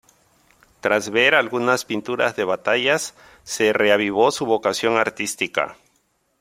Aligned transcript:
Tras 0.79 1.11
ver 1.11 1.35
algunas 1.35 1.85
pinturas 1.85 2.35
de 2.35 2.43
batallas 2.43 3.13
se 3.43 3.71
reavivó 3.71 4.31
su 4.31 4.47
vocación 4.47 4.97
artística. 4.97 5.77